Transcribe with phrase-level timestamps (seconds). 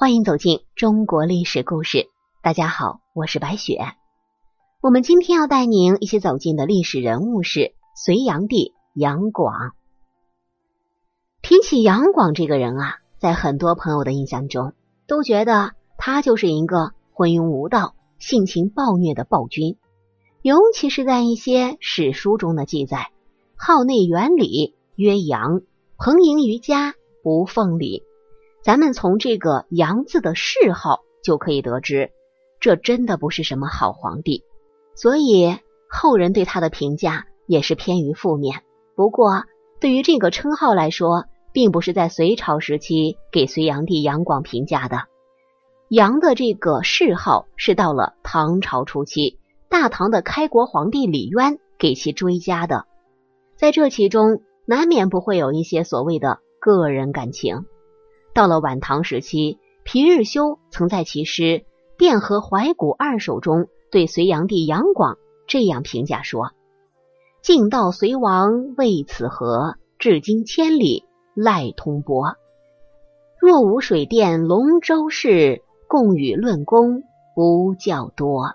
[0.00, 2.08] 欢迎走进中国历史故事。
[2.42, 3.82] 大家好，我是白雪。
[4.80, 9.72] 我们今天要带您一起走进的历史人物是隋炀帝杨广。
[11.42, 14.72] 提起杨广这个人啊，在很多朋友的印象中，
[15.06, 19.76] 都觉得他就是一个昏庸无道、性情暴虐的暴君。
[20.40, 23.10] 尤其是在一些史书中的记载，
[23.54, 25.60] 号内元礼，曰杨，
[25.98, 28.02] 彭盈于家，不奉礼。
[28.62, 32.10] 咱们从这个“杨”字的谥号就可以得知，
[32.60, 34.44] 这真的不是什么好皇帝，
[34.94, 35.56] 所以
[35.88, 38.62] 后人对他的评价也是偏于负面。
[38.94, 39.44] 不过，
[39.80, 45.04] 对于这个称号来说，并不是在隋朝时期给隋炀帝杨广评价的。
[45.88, 49.38] 杨的这个谥号是到了唐朝初期，
[49.68, 52.84] 大唐的开国皇帝李渊给其追加的。
[53.56, 57.64] 在这其中，难免不会有一些所谓的个人感情。
[58.40, 61.42] 到了晚唐时期，皮日休曾在其诗
[61.98, 66.52] 《汴河怀古二首》中对隋炀帝杨广这样评价说
[67.44, 72.36] ：“晋道隋王为此河，至今千里赖通伯。
[73.38, 77.02] 若无水电龙舟事，共与论功
[77.36, 78.54] 不较多。”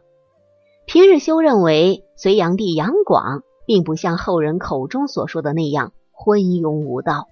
[0.88, 7.28] 皮日休认为，隋炀帝杨广并不像后人口中所说的那样昏庸无道。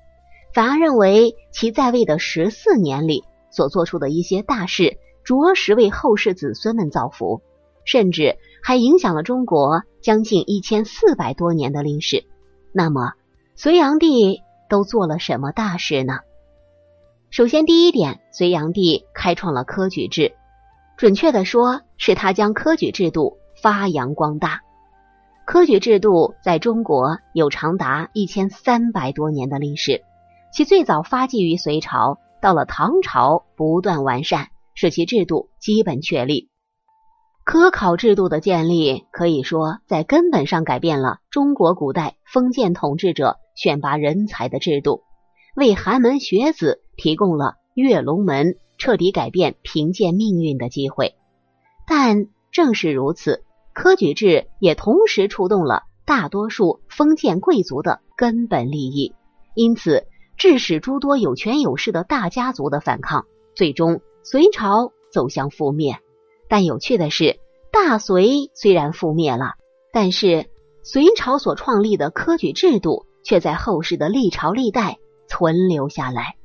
[0.54, 7.42] 反而认为其在位的十四年里所做出的一些大事，着实为后世子孙们造福，
[7.86, 12.26] 甚至还影响了中国将近一千四百多年的历史。
[12.72, 13.14] 那么，
[13.56, 16.20] 隋炀帝都做了什么大事呢？
[17.32, 20.34] 首先，第一点，隋炀帝开创了科举制，
[20.98, 24.62] 准确的说，是他将科举制度发扬光大。
[25.46, 30.04] 科举制度在中国有长达一千三百多年的历史。
[30.54, 36.52] 其最早发迹于隋朝，到了唐朝不断完善，使其制度基本确立。
[37.44, 45.02] 科考制度的建立，可以说在根本上改变了中国古代封建统治者选拔人才的制度，
[45.56, 51.16] 为寒门学子提供了跃龙门、彻底改变贫贱命运的机会。
[51.88, 59.16] 但正是如此，科举制也同时触动了大多数封建贵族的根本利益，
[59.56, 60.06] 因此。
[60.44, 66.02] 致使诸多有权有势的大家族的反抗，最终隋朝走向覆灭。
[66.50, 67.40] 但有趣的是，
[67.72, 69.54] 大隋虽然覆灭了，
[69.94, 70.50] 但是
[70.84, 74.98] 隋朝所创立的科举制度却在后世的历朝历代
[75.30, 76.36] 存留下来。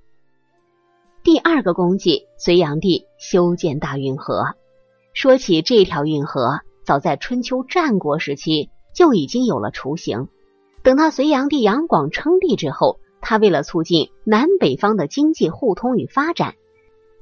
[1.25, 4.55] 第二个功绩，隋炀帝修建大运河。
[5.13, 10.29] 说起这条运河，早在春秋战国时期就已经有了雏形。
[10.85, 16.55] 等到隋炀帝杨广称帝之后，他为了促进南北方的经济互通与发展，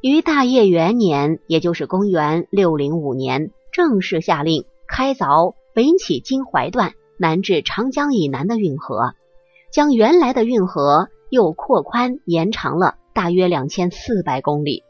[0.00, 9.14] 于大业元年，也就是公元六零五年，正式下令开凿北起今淮段、南至长江以南的运河，
[9.72, 14.84] 将原来的运河又扩宽延长了大约两千四百公里。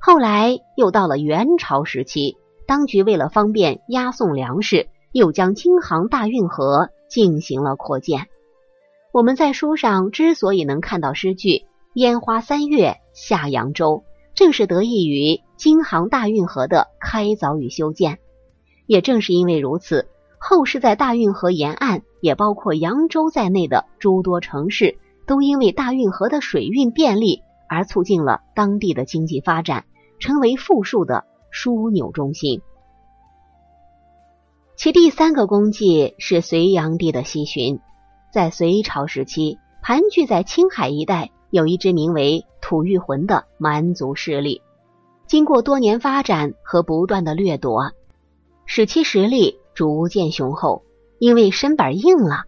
[0.00, 8.26] 后来又到了元朝时期，当局为了方便押送粮食，又将京杭大运河进行了扩建。
[9.12, 18.20] 我们在书上之所以能看到诗句“烟花三月下扬州”，正是得益于京杭大运河的开凿与修建。
[18.86, 20.08] 也正是因为如此，
[20.38, 29.84] 后世在大运河沿岸，也包括扬州在内的诸多城市，都因为大运河的水运便利而促进了当地的经济发展，
[30.20, 32.62] 成为富庶的枢纽中心。
[34.74, 37.78] 其第三个功绩是隋炀帝的西巡。
[38.32, 44.62] 在隋朝时期，盘踞在青海一带有一支名为吐谷浑的蛮族势力。
[45.26, 47.92] 经过多年发展和不断的掠夺，
[48.64, 50.82] 使其实力逐渐雄厚。
[51.18, 52.44] 因为身板硬了，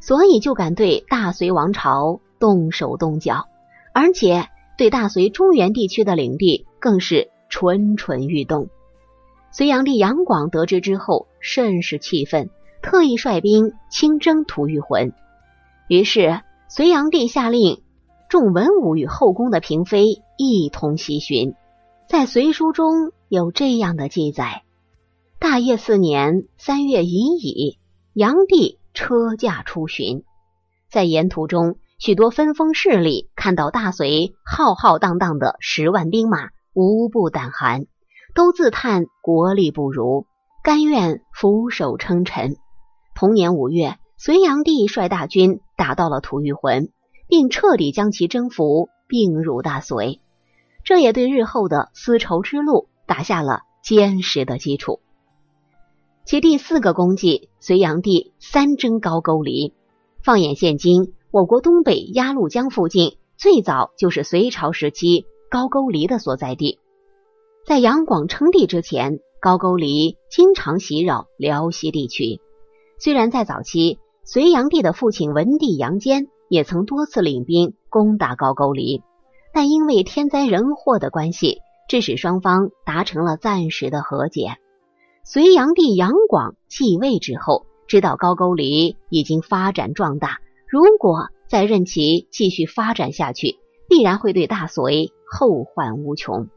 [0.00, 3.46] 所以就敢对大隋王朝动手动脚，
[3.94, 8.68] 而且对大隋中原地区的领地更是蠢蠢欲动。
[9.52, 12.50] 隋炀帝杨广得知之后，甚是气愤，
[12.82, 15.12] 特意率兵亲征吐谷浑。
[15.88, 17.82] 于是，隋炀帝下令
[18.28, 21.54] 众文武与后宫的嫔妃一同西巡。
[22.10, 24.64] 在隋书中有这样的记载：
[25.38, 27.78] 大业四年三月乙乙，
[28.12, 30.24] 炀帝车驾出巡，
[30.90, 37.86] 在沿途中，许多分封势力看到大隋浩浩荡荡的十万兵马，无不胆寒，
[38.34, 40.26] 都自叹国力不如，
[40.62, 42.56] 甘愿俯首称臣。
[43.14, 43.96] 同年五月。
[44.20, 46.90] 隋炀帝率大军打到了吐谷浑，
[47.28, 50.20] 并彻底将其征服，并入大隋。
[50.84, 55.00] 这也对日后的丝绸之路打下了坚实的基础。
[56.24, 59.72] 其第四个功绩，隋炀帝三征高句丽。
[60.22, 66.80] 放眼现今，我国东北鸭绿江附近最早就是隋朝时期高句丽的所在地。
[67.64, 72.40] 在杨广称帝之前，高句丽经常袭扰辽西地区。
[72.98, 73.98] 虽然在早期，
[74.30, 79.02] 隋炀帝的父亲文帝杨坚也曾多次领兵攻打高句丽，
[79.54, 84.58] 但因为天灾人祸的关系，致使双方达成了暂时的和解。
[85.24, 93.56] 隋炀帝杨广继位之后，知道高句丽已经发展壮大，如果再任其继续发展下去，
[93.88, 96.48] 必然会对大隋后患无穷。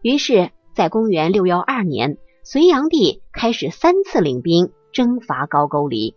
[0.00, 6.14] 于是，在公元六幺二年，隋炀帝开始三次领兵征伐高句丽，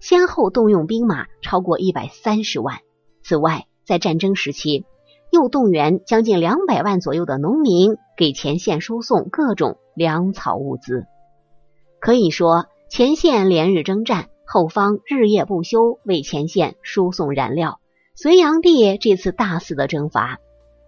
[0.00, 2.78] 先后动用兵马超过一百三十万。
[3.22, 4.84] 此外，在战争时期，
[5.30, 11.04] 又动员将近两百万左右的农民给前线输送各种粮草物资。
[12.00, 17.80] 可以说，前线连日征战，后方日夜不休为前线输送燃料。
[18.14, 20.38] 隋炀帝这次大肆的征伐，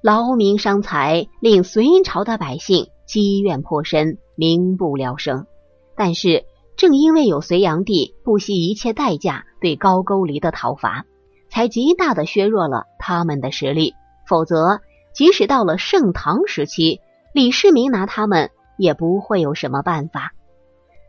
[0.02, 5.46] 劳民伤财，令隋朝的百姓积怨颇深，民不聊生。
[5.96, 6.44] 但是，
[6.81, 11.05] 正因为有隋炀帝不惜一切代价对高句丽的讨伐，
[11.50, 13.93] 才极大的削弱了他们的实力。
[14.27, 14.81] 否则，
[15.12, 17.03] 即使到了盛唐时期，
[17.35, 20.32] 李世民拿他们也不会有什么办法。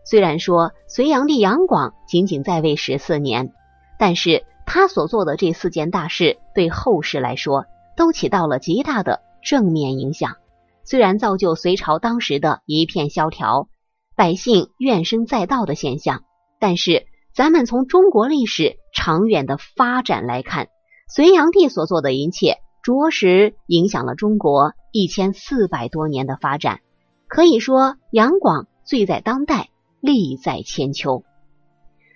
[0.04, 3.54] 虽然说隋炀帝杨广仅仅在位十四年，
[3.98, 7.66] 但是他所做的这四件大事，对后世来说
[7.96, 10.36] 都起到了极大的正面影响。
[10.84, 13.70] 虽然造就隋朝当时的一片萧条、
[14.16, 16.24] 百姓怨声载道的现象，
[16.60, 20.69] 但是咱们从中国历史长远的发展来看，
[21.08, 26.81] 隋炀帝所做的一切，着实影响了中国一千四百多年的发展。
[27.28, 29.68] 可以说，杨广罪在当代。
[30.04, 31.24] 利在千秋。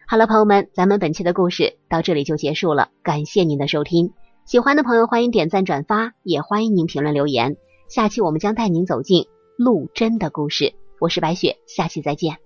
[0.07, 2.89] 好了，朋友们，咱们本期的故事到这里就结束了。
[3.03, 4.13] 感谢您的收听，
[4.44, 7.57] 喜欢的朋友欢迎点赞转发，也欢迎您评论留言。
[7.88, 10.74] 下期我们将带您走进陆贞的故事。
[11.00, 12.44] 我是白雪，下期再见。